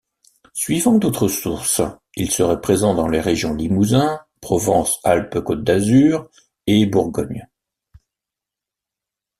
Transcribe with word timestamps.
Suivant 0.55 0.97
d'autres 0.97 1.27
sources, 1.27 1.83
il 2.15 2.31
serait 2.31 2.59
présent 2.59 2.95
dans 2.95 3.07
les 3.07 3.21
régions 3.21 3.53
Limousin, 3.53 4.19
Provence-Alpes-Côte 4.41 5.63
d'Azur 5.63 6.27
et 6.65 6.87
Bourgogne. 6.87 7.47